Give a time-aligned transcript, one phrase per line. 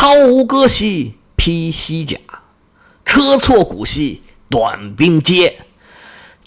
[0.00, 2.16] 操无戈兮披犀甲，
[3.04, 5.58] 车错鼓兮短兵接。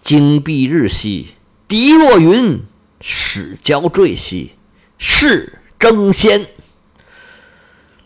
[0.03, 1.27] 旌蔽日兮
[1.67, 2.63] 敌若云，
[2.99, 4.53] 矢交坠兮
[4.97, 6.47] 势争先。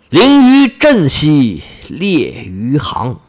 [0.10, 3.22] 凌于阵兮列于行，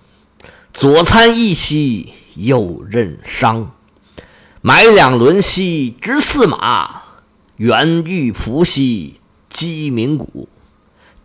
[0.75, 3.77] 左参议兮右任商。
[4.61, 7.01] 买两轮兮执驷马，
[7.59, 10.49] 援玉仆兮击鸣鼓。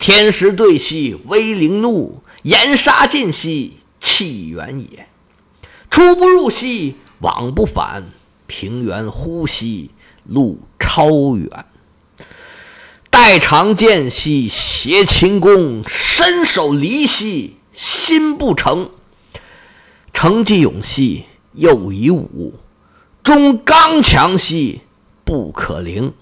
[0.06, 5.08] 天时对兮威灵怒，严杀尽兮气远也。
[5.90, 8.04] 出不入兮往不返，
[8.46, 9.92] 平原呼兮
[10.26, 11.66] 路超远。
[13.10, 18.92] 带长剑兮挟秦弓，身首离兮心不成。
[20.12, 21.24] 成既勇兮
[21.54, 22.56] 又以武，
[23.24, 24.82] 终刚强兮
[25.24, 26.14] 不可凌。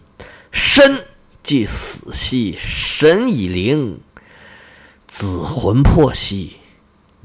[0.52, 1.04] 身
[1.44, 4.00] 既死兮神已灵，
[5.08, 6.54] 子魂魄兮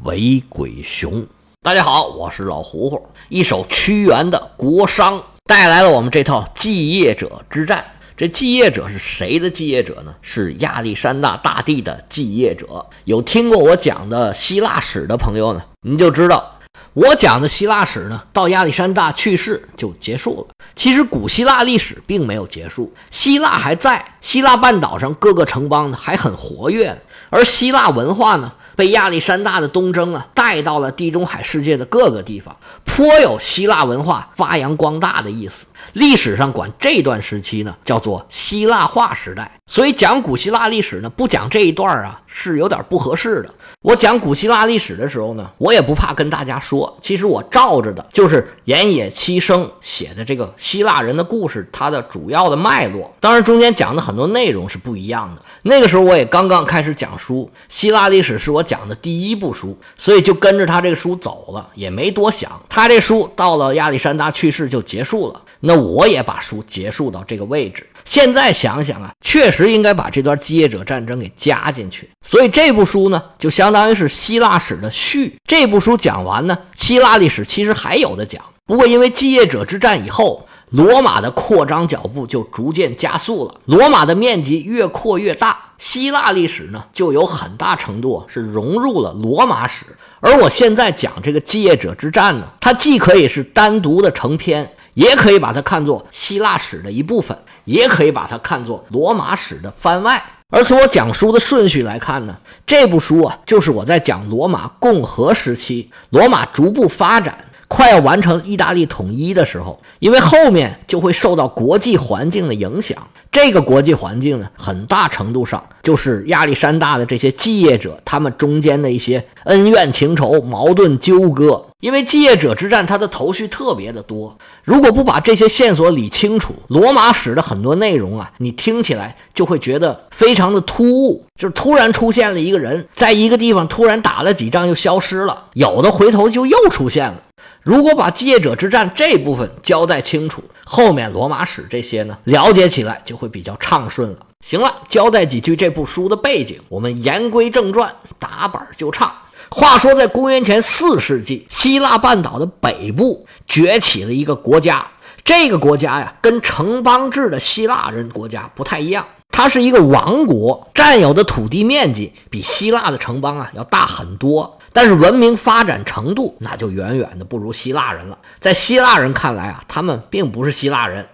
[0.04, 1.26] 为鬼雄。
[1.62, 3.06] 大家好，我是老胡胡。
[3.28, 7.84] 一首屈原的《国殇》带来了我们这套继业者之战。
[8.16, 10.14] 这继业者是谁的继业者呢？
[10.22, 12.86] 是亚历山大大帝的继业者。
[13.04, 16.55] 有听过我讲的希腊史的朋友呢，你就知道
[16.94, 20.54] 我讲的希腊史呢，到亚历山大去世就结束了。
[20.74, 26.98] 其实古希腊历史并没有结束，希腊还在，希腊半岛上各个城邦呢还很活跃，
[27.30, 28.52] 而希腊文化呢。
[28.76, 32.54] 被亚历山大的东征啊带到了地中海世界的各个地方，
[32.84, 35.64] 颇有希腊文化发扬光大的意思。
[35.92, 39.50] 历史上管这段时期呢叫做希腊化时代。
[39.68, 43.52] 所以讲古希腊历史呢，不讲这一段啊是有点不合适的。
[43.82, 53.12] 我讲古希腊历史的时候呢，我也不怕跟大家说，其实我照着的就是岩野七生写的这个希腊人的故事，它的主要的脉络。
[53.20, 55.42] 当然中间讲的很多内容是不一样的。
[55.62, 62.50] 那个时候我也刚刚开始讲书，希腊历史是我讲的第一部书，所以就跟着他这个书走了，也没多想。
[62.68, 67.86] 他这书到了亚历山大去世就结束了，那我也把书结束到这个位置。
[68.04, 72.08] 现在想想啊，确实应该把这段继业者战争给加进去。
[72.24, 75.36] 所以这部书呢，就相当于是希腊史的序。
[75.46, 78.42] 这部书讲完呢，希腊历史其实还有的讲。
[78.64, 80.46] 不过因为继业者之战以后。
[80.70, 89.86] 罗马的扩张脚步就逐渐加速了，罗马的面积越扩越大，希腊历史呢就有很大程度是融入了罗马史。
[90.18, 100.22] 而我现在讲这个继业者之战呢，它既可以是单独的成篇，也可以把它看作希腊史的一部分，也可以把它看作罗马史的番外。
[100.48, 107.36] 而从我讲书的顺序来看呢，这部书啊就是我在讲罗马共和时期，罗马逐步发展。
[107.68, 112.96] 快要完成意大利统一的时候，因为后面就会受到国际环境的影响。
[113.32, 121.66] 这个国际环境呢，很大程度上就是亚历山大的这些继业者他们中间的一些恩怨情仇、矛盾纠葛。
[121.80, 137.22] 因为继业者之战，它的头绪特别的多，如果不把这些线索理清楚，罗马史的很多内容啊，你听起来就会觉得非常的突兀，就是突然出现了一个人，在一个地方突然打了几仗又消失了，有的回头就又出现了。
[137.62, 144.18] 如果把继业者之战这部分交代清楚，后面罗马史这些呢，了解起来就会比较畅顺了。
[144.40, 149.12] 行了，交代几句这部书的背景，我们言归正传，打板就唱。
[149.48, 154.86] 话说在公元前四世纪，希腊半岛的北部崛起了一个国家，
[155.24, 164.55] 这个国家呀，跟城邦制的希腊人国家不太一样，它是一个王国，占有的土地面积比希腊的城邦啊要大很多。
[164.76, 168.18] 但是文明发展程度那就远远的不如希腊人了。
[168.40, 171.06] 在希腊人看来啊，他们并不是希腊人，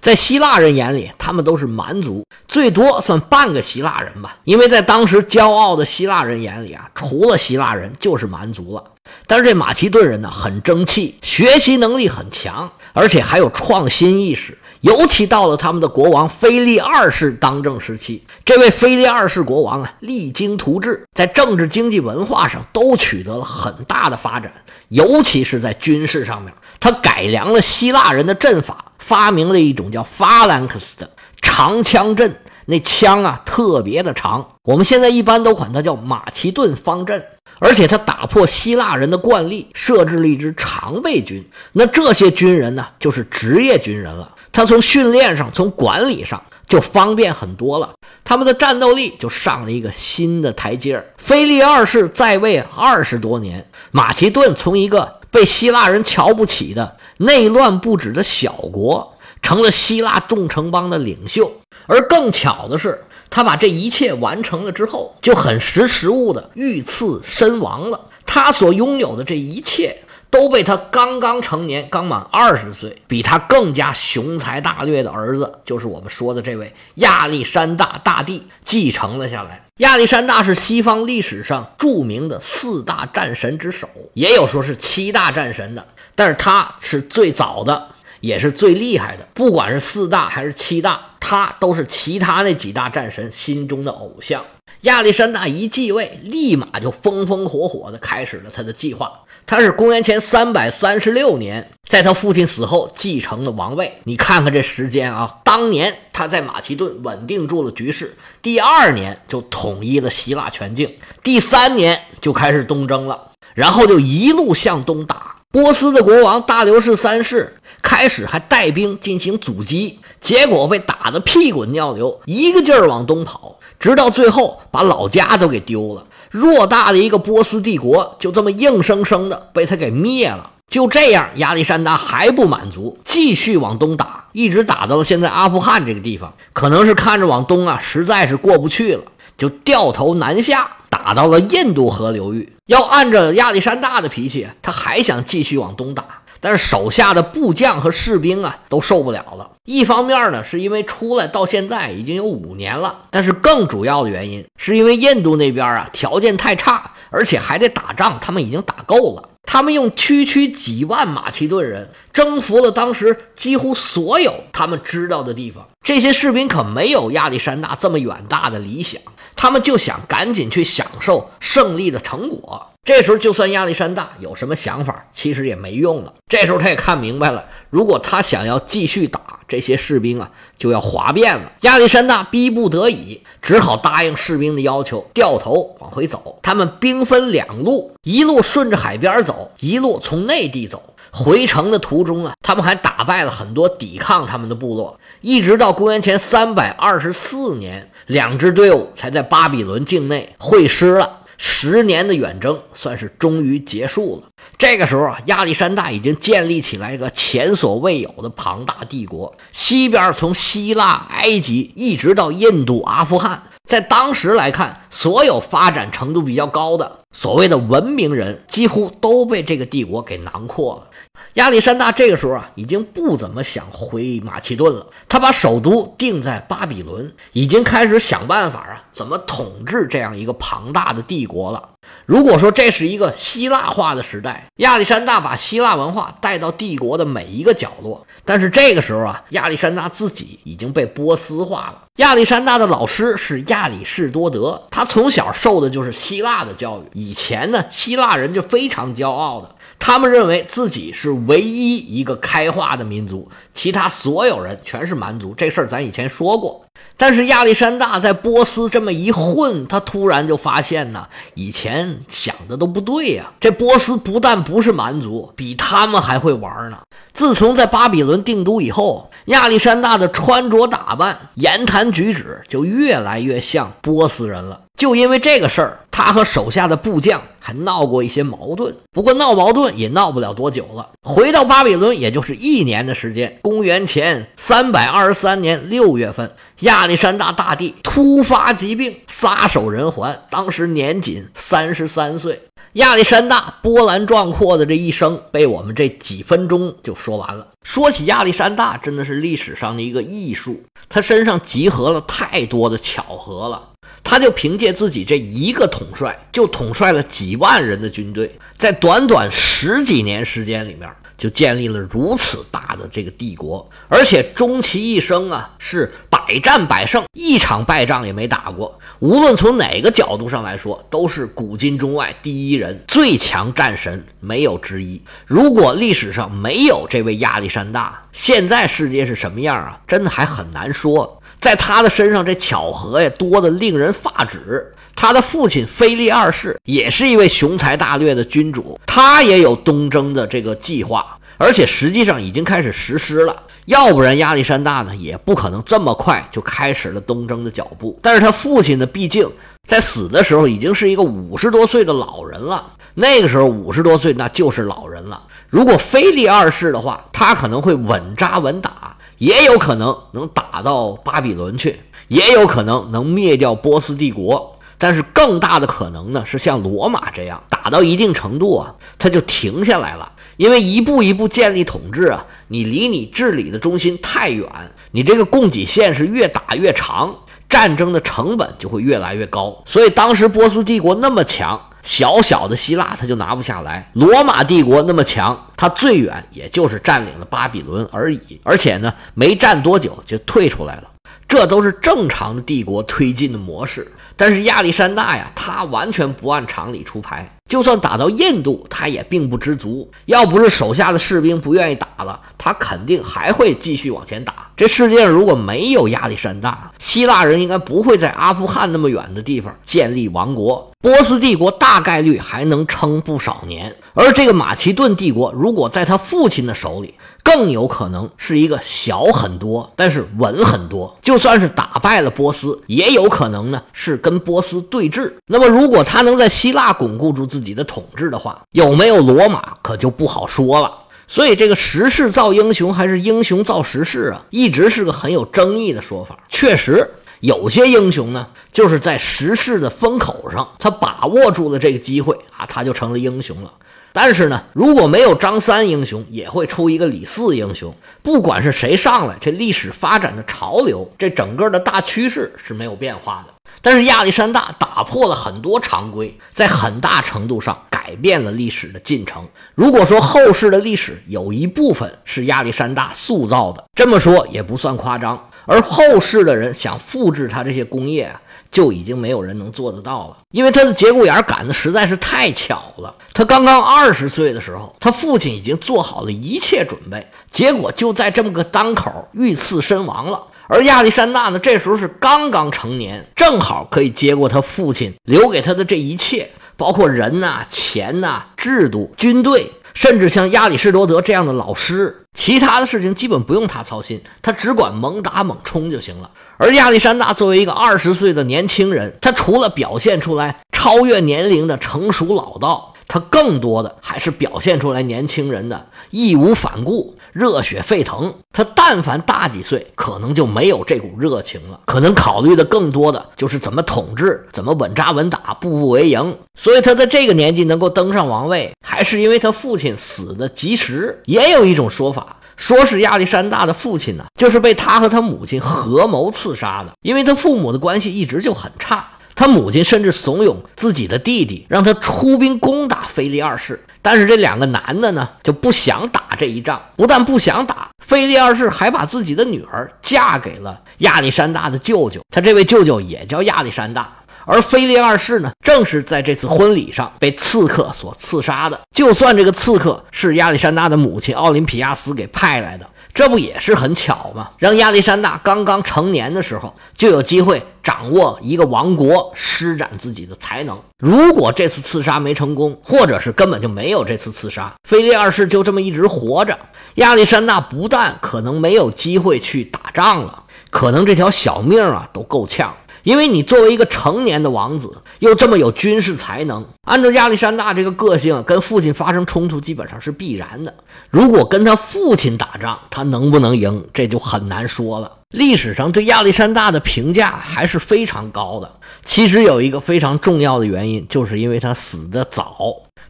[0.00, 4.36] 在希腊人眼里，他们都是蛮族，最多算半个希腊人吧。
[4.44, 8.84] 因为在当时骄傲的希腊人眼里啊，除了希腊人就是蛮族了。
[9.26, 14.58] 但是这马其顿人呢，很争气，学习能力很强，而且还有创新意识。
[14.80, 24.52] 尤其到了他们的国王腓力二世当政时期，这位腓力二世国王啊，励精图治，在政治、经济、文化上都取得了很大的发展，
[24.88, 37.24] 尤其是在军事上面，他改良了希腊人的阵法，发明了一种叫法兰克斯的长枪阵，那枪啊特别的长，我们现在一般都管它叫马其顿方阵。
[37.58, 41.42] 而且他打破希腊人的惯例，设置了一支常备军。
[41.72, 44.30] 那这些军人呢，就是职业军人了。
[44.56, 47.92] 他从训练上、从管理上就方便很多了，
[48.24, 51.04] 他们的战斗力就上了一个新的台阶儿。
[51.18, 61.52] 腓力二世在位二十多年，马其顿从一个被希腊人瞧不起的内乱不止的小国，成了希腊众城邦的领袖。
[61.86, 63.02] 而更巧的是。
[63.28, 68.00] 他把这一切完成了之后，就很识时务的遇刺身亡了。
[68.24, 69.98] 他所拥有的这一切。
[70.36, 79.62] 都被他刚刚成年、刚满二十岁、比他更加雄才大略的儿子，就是我们说的这位亚历山大大帝继承了下来。
[79.78, 87.88] 亚历山大是西方历史上著名的四大战神之首，也有说是七大战神的，但是他是最早的，
[88.20, 89.26] 也是最厉害的。
[89.32, 94.44] 不管是四大还是七大，他都是其他那几大战神心中的偶像。
[94.82, 99.12] 亚历山大一继位，立马就风风火火地开始了他的计划。
[99.46, 103.92] 他是公元前三百三十六年，在他父亲死后继承了王位。
[104.04, 110.92] 你看看这时间啊，当年他在马其顿稳定住了局势，第二年就统一了希腊全境，
[111.22, 115.36] 第三年就开始东征了，然后就一路向东打。
[115.52, 126.06] 波斯的国王大流士三世开始还带兵进行阻击，结果被打得屁滚尿流，一个劲儿往东跑，直到最后把老家都给丢了。
[126.32, 130.50] 偌大的一个波斯帝国，就这么硬生生的被他给灭了。
[130.68, 136.34] 就这样，亚历山大还不满足，继续往东打，一直打到了现在阿富汗这个地方。
[136.52, 139.02] 可能是看着往东啊，实在是过不去了，
[139.38, 142.52] 就掉头南下，打到了印度河流域。
[142.66, 146.04] 要按照亚历山大的脾气，他还想继续往东打。
[146.46, 149.50] 但是手下的部将和士兵啊都受不了了。
[149.64, 159.28] 一方面呢，是因为出来到现在已经有五年了；但是更主要的原因，是因为印度那边啊条件太差，而且还得打仗，他们已经打够了。
[159.44, 165.66] 他们用区区几万马其顿人征服了当时几乎所有他们知道的地方。
[165.82, 169.02] 这些士兵可没有亚历山大这么远大的理想，
[169.34, 172.70] 他们就想赶紧去享受胜利的成果。
[172.86, 176.14] 这时候，就算亚历山大有什么想法，其实也没用了。
[176.28, 181.50] 这时候他也看明白了，如果他想要继续打，这些士兵啊就要哗变了。
[181.62, 186.38] 亚历山大逼不得已，只好答应士兵的要求，掉头往回走。
[186.42, 190.94] 他们兵分两路，一路顺着海边走，一路从内地走。
[191.10, 201.22] 回城的途中啊，他们还打败了很多抵抗他们的部落，一直到公元前三百二十四年，两支队伍才在巴比伦境内会师了。
[201.38, 204.28] 十年的远征算是终于结束了。
[204.58, 209.36] 这个时候啊，亚历山大已经建立起来一个前所未有的庞大帝国。
[209.52, 220.90] 西边从希腊、埃及一直到印度、阿富汗，在当时来看，所有发展程度比较高的所谓的文明人，几乎都被这个帝国给囊括了。
[221.34, 224.86] 亚历山大这个时候啊，已经不怎么想回马其顿了。
[225.08, 231.70] 他把首都定在巴比伦，已经开始想办法啊，怎么统治这样一个庞大的帝国了。
[232.04, 238.06] 如果说这是一个希腊化的时代，亚历山大把希腊文化带到帝国的每一个角落。
[238.24, 241.82] 但是这个时候啊，亚历山大自己已经被波斯化了。
[241.96, 246.82] 亚历山大的老师是亚里士多德，他从小受的就是希腊的教育。
[246.92, 249.54] 以以前呢，希腊人就非常骄傲的。
[249.78, 255.32] 他们认为自己是唯一一个开化的民族，其他所有人全是蛮族。
[255.34, 256.65] 这事儿咱以前说过。
[256.98, 263.32] 但是亚历山大在波斯这么一混，他突然就发现呢，以前想的都不对呀。
[263.38, 266.78] 这波斯不但不是蛮族，比他们还会玩呢。
[267.12, 274.62] 自从在巴比伦定都以后，亚历山大的穿着打扮、言谈举止就越来越像波斯人了。
[274.78, 278.74] 就因为这个事儿，他和手下的部将还闹过一些矛盾。
[278.90, 280.88] 不过闹矛盾也闹不了多久了。
[281.00, 283.38] 回到巴比伦，也就是一年的时间。
[283.40, 292.42] 公元前三百二十三年六月份，亚历山大大帝突发疾病，撒手人寰，当时年仅三十三岁。
[292.72, 297.46] 亚历山大波澜壮阔的这一生，被我们这几分钟就说完了。
[297.62, 303.68] 说起亚历山大，真的是历史上的一个艺术，他身上集合了太多的巧合了。
[304.08, 318.78] 他就凭借自己这一个统帅，就统帅了几万人的军队，在短短十几年时间里面，就建立了如此大的这个帝国，而且终其一生啊，是百战百胜，一场败仗也没打过。
[319.00, 325.02] 无论从哪个角度上来说，都是古今中外第一人，最强战神，没有之一。
[325.26, 329.80] 如果历史上没有这位亚历山大，现在世界是什么样啊？
[329.88, 331.20] 真的还很难说。
[331.40, 334.72] 在他的身上，这巧合呀多得令人发指。
[334.94, 343.42] 他的父亲腓力二世也是一位雄才大略的君主，他也有东征的这个计划，而且实际上已经开始实施了。
[343.66, 347.98] 要不然亚历山大呢也不可能这么快就开始了东征的脚步。
[348.00, 349.30] 但是他父亲呢，毕竟
[349.68, 352.72] 在死的时候已经是一个五十多岁的老人了。
[352.94, 355.22] 那个时候五十多岁那就是老人了。
[355.50, 358.96] 如果腓力二世的话，他可能会稳扎稳打。
[359.18, 364.58] 也有可能能打到巴比伦去，也有可能能灭掉波斯帝国。
[364.78, 370.12] 但是更大的可能呢，是像罗马这样打到一定程度啊，它就停下来了。
[370.36, 374.46] 因为一步一步建立统治啊，你离你治理的中心太远，
[374.90, 377.16] 你这个供给线是越打越长，
[377.48, 379.62] 战争的成本就会越来越高。
[379.64, 388.40] 所以当时波斯帝国那么强，小小的希腊他就拿不下来；罗马帝国那么强，他最远也就是占领了巴比伦而已。
[388.42, 390.90] 而且呢，没占多久就退出来了。
[391.28, 393.90] 这都是正常的帝国推进的模式。
[394.16, 397.35] 但是亚历山大呀，他完全不按常理出牌。
[397.46, 399.88] 就算打到印度，他也并不知足。
[400.06, 404.50] 要不是手下的士兵不愿意打了，他肯定还会继续往前打。
[404.56, 410.70] 这世界上如果没有亚历山大，希腊人应该不会在阿富汗那么远的地方建立王国。
[410.80, 413.74] 波斯帝国大概率还能撑不少年。
[413.94, 420.96] 而这个马其顿帝国，如果在他父亲的手里，更有可能是一个小很多，但是稳很多。
[421.02, 425.10] 就算是打败了波斯，也有可能呢是跟波斯对峙。
[425.26, 430.72] 那么，如果他能在希腊巩固住自自己的统治的话，有没有罗马可就不好说了。
[431.06, 436.18] 所以，这个时势造英雄还是英雄造时势啊，一直是个很有争议的说法。
[436.28, 436.88] 确实，
[437.20, 443.52] 有些英雄呢，就是在时势的风口上，他把握住了这个机会啊，他就成了英雄了。
[443.92, 447.72] 但是呢，如果没有张三英雄，也会出一个李四英雄。
[448.02, 453.32] 不管是谁上来，这历史发展的潮流，这整个的大趋势是没有变化的。
[453.66, 459.26] 但是亚历山大打破了很多常规，在很大程度上改变了历史的进程。
[459.56, 465.20] 如果说后世的历史有一部分是亚历山大塑造的，这么说也不算夸张。
[465.46, 468.20] 而后世的人想复制他这些功业啊。
[468.48, 472.94] 就已经没有人能做得到了，因为他的节骨眼赶的实在是太巧了。
[473.12, 480.22] 他刚刚二十岁的时候，他父亲已经做好了一切准备，结果就在这么个当口遇刺身亡了。
[480.48, 496.10] 而亚历山大呢，这时候是刚刚成年，正好可以接过他父亲留给他的这一切，包括人呐、钱呐、制度、军队，甚至像亚里士多德这样的老师，其他的事情基本不用他操心，他只管猛打猛冲就行了。
[496.38, 508.14] 而亚历山大作为一个二十岁的年轻人，他除了表现出来超越年龄的成熟老道，他更多的还是表现出来年轻人的义无反顾、热血沸腾。
[508.32, 516.16] 他但凡大几岁，可能就没有这股热情了，可能考虑的更多的就是怎么统治、怎么稳扎稳打、步步为营。
[516.38, 521.02] 所以他在这个年纪能够登上王位，还是因为他父亲死的及时。
[521.04, 522.16] 也有一种说法。
[522.36, 526.72] 说是亚历山大的父亲呢，就是被他和他母亲合谋刺杀的。
[526.80, 533.60] 因为他父母的关系一直就很差，他母亲甚至怂恿自己的弟弟让他出兵攻打腓力二世。
[533.82, 543.90] 但是这两个男的呢，就不想打这一仗，不但不想打，腓力二世还把自己的女儿嫁给了亚历山大的舅舅，他这位舅舅也叫亚历山大。
[544.24, 548.60] 而腓力二世呢，正是在这次婚礼上被刺客所刺杀的。
[548.74, 554.30] 就算这个刺客是亚历山大的母亲奥林匹亚斯给派来的，这不也是很巧吗？
[554.38, 560.58] 让亚历山大刚刚成年的时候就有机会掌握一个王国，施展自己的才能。
[560.78, 566.38] 如果这次刺杀没成功，或者是根本就没有这次刺杀，腓力二世就这么一直活着，
[566.76, 572.56] 亚历山大不但可能没有机会去打仗了，可能这条小命啊都够呛。
[572.86, 580.54] 因为你作为一个成年的王子，又这么有军事才能，按照亚历山大这个个性，跟父亲发生冲突基本上是必然的。
[580.88, 584.92] 如果跟他父亲打仗，他能不能赢，这就很难说了。
[585.10, 588.48] 历史上对亚历山大的评价还是非常高的。
[588.84, 592.36] 其实有一个非常重要的原因，就是因为他死得早，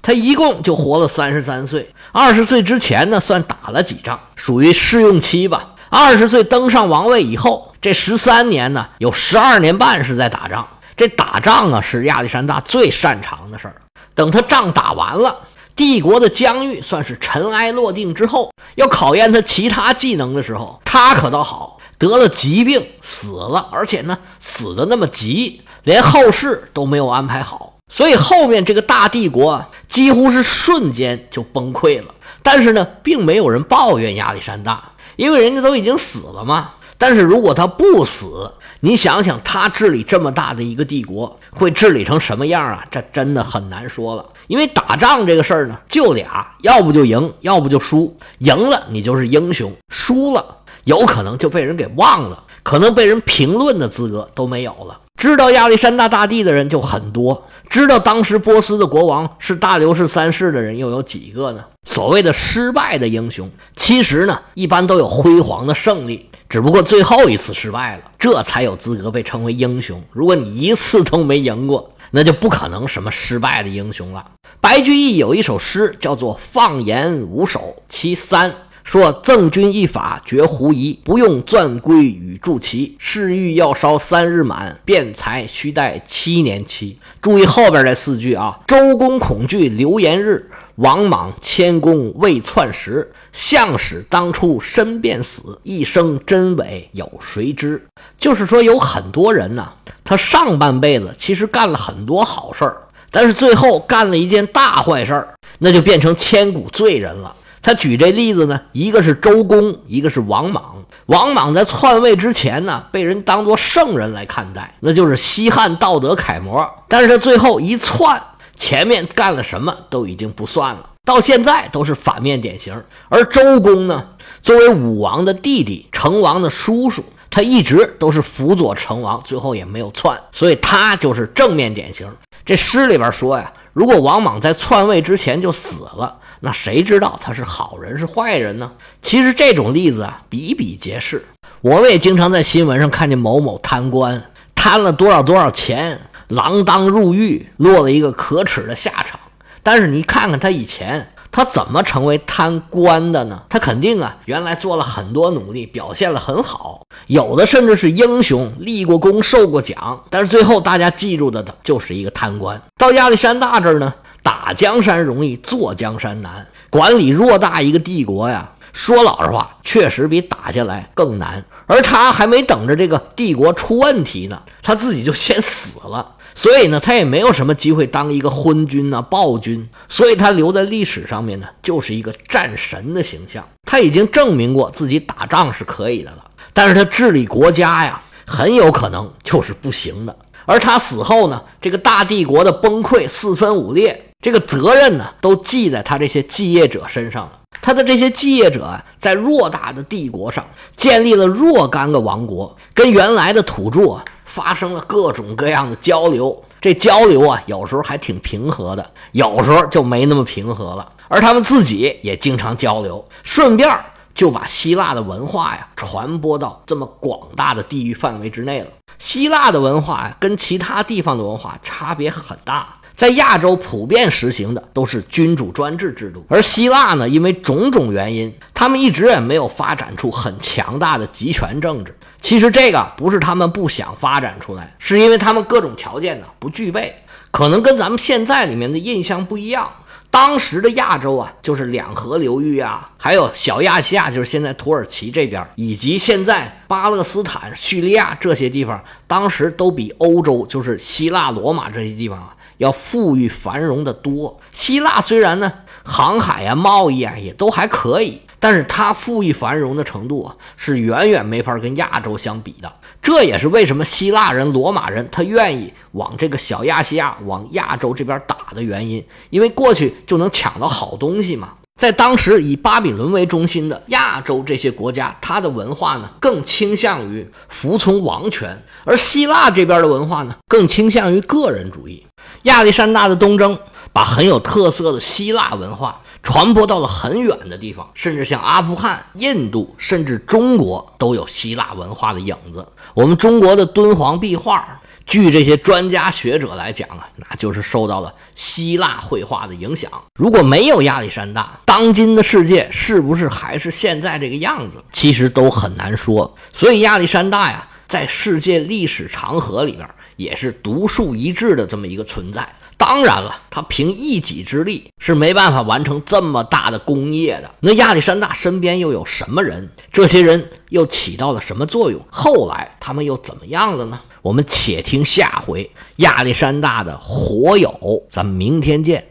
[0.03, 1.95] 他一共就活了三十三岁。
[2.13, 5.73] 二十岁之前呢，算打了几仗，属于试用期吧。
[5.89, 10.67] 二十岁登上王位以后，这十三年呢，有十二年半是在打仗。
[10.97, 13.77] 这打仗啊，是亚历山大最擅长的事儿。
[14.13, 15.43] 等他仗打完了，
[15.77, 32.13] 帝国的疆域算是尘埃落定之后，要考验他其他技能的时候，他可倒好，得了疾病死了，而且呢，死的那么急，连后事都没有安排好，所以后面这个大帝国几乎是瞬间就崩溃了。
[32.43, 34.83] 但是呢，并没有人抱怨亚历山大。
[35.15, 38.51] 因为人家都已经死了嘛，但是如果他不死，
[38.81, 42.85] 你想想他治理这么大的一个帝国会治理成什么样啊？
[42.91, 44.25] 这真的很难说了。
[44.47, 48.17] 因为打仗这个事儿呢，就俩，要不就赢，要不就输。
[48.39, 55.01] 赢了你就是英雄，输了有可能就被人给忘了，可能被人评论的资格都没有了。
[55.17, 61.65] 知道亚历山大大帝的人就很多，知道当时波斯的国王是大流士三世的人又有几个呢？
[61.85, 66.29] 所谓的失败的英雄，其实呢，一般都有辉煌的胜利。
[66.49, 70.03] 只不过最后一次失败了，这才有资格被称为英雄。
[70.13, 74.25] 如果你一次都没赢过，那就不可能什么失败的英雄了。
[74.61, 78.51] 白居易有一首诗叫做《放言五首其三》。
[78.85, 82.95] 说赠君一法绝狐疑，不用钻龟与筑旗。
[83.01, 86.97] 誓欲要烧三日满，辩才须待七年期。
[87.21, 93.13] 注意后边这四句啊：周公恐惧流言日，王莽谦恭未篡时。
[93.33, 97.87] 相使当初身便死，一生真伪有谁知？
[98.19, 99.69] 就是说，有很多人呢，
[100.05, 102.77] 他上半辈子其实干了很多好事儿，
[103.11, 107.37] 但是最后干了一件大坏事儿，那就变成千古罪人了。
[107.61, 110.77] 他举这例子呢，一个是周公，一个是王莽。
[111.07, 116.67] 王莽在篡位之前呢，被人当作圣人来看待，那就是西汉道德楷模。
[116.89, 118.23] 但是他最后一篡，
[118.57, 122.83] 前面干了什么都已经不算了，到现在都是反面典型。
[123.09, 124.09] 而周公呢，
[124.43, 132.09] 作为武王的弟弟，成王的叔叔，他一直都是辅佐成王，最后也没有篡，所以他就是正面典型。
[132.45, 136.19] 这诗里边说呀，如果王莽在篡位之前就死了。
[136.41, 138.71] 那谁知道他是好人是坏人呢？
[139.01, 141.25] 其实这种例子啊比比皆是。
[141.63, 144.23] 我们也经常在新闻上看见某某贪官
[144.55, 149.19] 贪了多少多少钱，锒铛入狱，落了一个可耻的下场。
[149.63, 153.43] 但是你看看他以前他怎么成为贪官的呢？
[153.49, 160.05] 他肯定啊原来做了很多努力，表现了很好，有的甚至是英雄，立过功，受过奖。
[160.09, 162.61] 但是最后大家记住的就是一个贪官。
[162.79, 163.93] 到亚历山大这儿呢？
[164.23, 166.47] 打江山容易，坐江山难。
[166.69, 171.43] 管理偌大一个帝国呀，说老实话，确实比打下来更难。
[171.67, 176.15] 而他还没等着这个帝国出问题呢，他自己就先死了。
[176.37, 179.67] 所以呢，他也没有什么机会当一个昏君啊、暴君。
[179.89, 183.43] 所以他留在历史上面呢，就是一个战神的形象。
[183.65, 190.15] 他已经证明过自己打仗是可以的了，但是他治理国家呀，很有可能就是不行的。
[190.47, 194.03] 而他死后呢，这个大帝国的崩溃、四分五裂。
[194.23, 197.33] 这个责任呢，都记在他这些继业者身上了。
[197.61, 200.45] 他的这些继业者啊，在偌大的帝国上
[200.75, 206.43] 建立了若干个王国，跟原来的土著啊发生了各种各样的交流。
[206.61, 210.91] 这交流啊，有时候还挺平和的，有时候就没那么平和了。
[211.09, 213.79] 而他们自己也经常交流，顺便
[214.15, 218.67] 就把希腊的文化呀传播到这么广大的地域范围之内了。
[218.99, 222.69] 希腊的文化，跟其他地方的文化差别很大。
[222.95, 231.95] 在亚洲普遍实行的都是君主专制制度，而希腊呢，因为种种原因，他们一直也没有发展出很强大的集权政治。
[232.23, 236.95] 其实这个不是他们不想发展出来，是因为他们各种条件呢不具备，
[237.31, 239.71] 可能跟咱们现在里面的印象不一样。
[240.11, 252.33] 当时的亚洲啊，就是两河流域啊，还有小亚细亚，就是现在土耳其这边，以及现在巴勒斯坦、叙利亚这些地方，当时都比欧洲，就是希腊、罗马这些地方啊。
[252.59, 254.41] 要富裕繁荣的多。
[254.51, 255.53] 希腊虽然呢，
[255.85, 262.71] 航海呀、贸易啊也都还可以，但是它富裕繁荣的程度啊，是远远没法跟亚洲相比的。
[263.01, 271.55] 这也是为什么希腊人、罗马人他愿意往这个小亚细亚、往亚洲这边打的原因，因为过去就能抢到好东西嘛。
[271.81, 282.05] 在当时以巴比伦为中心的亚洲这些国家，它的文化呢更倾向于服从王权，而希腊这边的文化呢更倾向于个人主义。
[282.45, 283.59] 亚历山大的东征
[283.93, 292.67] 把很有特色的希腊文化传播到了很远的地方，甚至像阿富汗、印度，甚至中国都有希腊文化的影子。
[292.95, 294.81] 我们中国的敦煌壁画。
[295.07, 299.89] 据这些专家学者来讲啊，那就是受到了希腊绘画的影响。
[300.17, 304.83] 如果没有亚历山大，当今的世界是不是还是现在这个样子？
[304.93, 306.37] 其实都很难说。
[306.53, 312.53] 所以亚历山大呀，在世界历史长河里边也是独树一帜的这么一个存在。
[312.79, 317.51] 当然了，他凭一己之力是没办法完成这么大的工业的。
[317.61, 319.69] 那亚历山大身边又有什么人？
[319.91, 322.01] 这些人又起到了什么作用？
[322.11, 323.99] 后来他们又怎么样了呢？
[324.23, 327.73] 我们且听下回亚历山大的火友，
[328.11, 329.05] 咱们明天见。